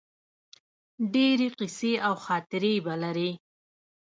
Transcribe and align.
ډیرې 1.13 1.47
قیصې 1.57 1.93
او 2.07 2.13
خاطرې 2.25 2.73
به 2.85 2.93
لرې 3.01 3.31